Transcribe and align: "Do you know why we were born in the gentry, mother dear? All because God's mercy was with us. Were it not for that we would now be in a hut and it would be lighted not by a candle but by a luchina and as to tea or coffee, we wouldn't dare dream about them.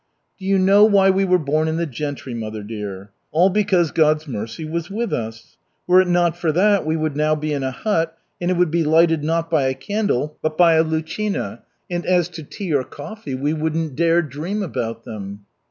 "Do 0.39 0.45
you 0.45 0.57
know 0.57 0.83
why 0.83 1.11
we 1.11 1.25
were 1.25 1.37
born 1.37 1.67
in 1.67 1.77
the 1.77 1.85
gentry, 1.85 2.33
mother 2.33 2.63
dear? 2.63 3.11
All 3.31 3.51
because 3.51 3.91
God's 3.91 4.27
mercy 4.27 4.65
was 4.65 4.89
with 4.89 5.13
us. 5.13 5.57
Were 5.85 6.01
it 6.01 6.07
not 6.07 6.35
for 6.35 6.51
that 6.53 6.87
we 6.87 6.97
would 6.97 7.15
now 7.15 7.35
be 7.35 7.53
in 7.53 7.61
a 7.61 7.69
hut 7.69 8.17
and 8.41 8.49
it 8.49 8.57
would 8.57 8.71
be 8.71 8.83
lighted 8.83 9.23
not 9.23 9.51
by 9.51 9.65
a 9.67 9.75
candle 9.75 10.39
but 10.41 10.57
by 10.57 10.73
a 10.73 10.83
luchina 10.83 11.59
and 11.87 12.03
as 12.07 12.29
to 12.29 12.41
tea 12.41 12.73
or 12.73 12.83
coffee, 12.83 13.35
we 13.35 13.53
wouldn't 13.53 13.95
dare 13.95 14.23
dream 14.23 14.63
about 14.63 15.03
them. 15.03 15.41